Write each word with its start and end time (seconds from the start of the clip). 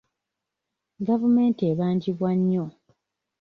Gavumenti 1.07 1.61
ebaangibwa 1.71 2.29
nnyo. 2.39 2.65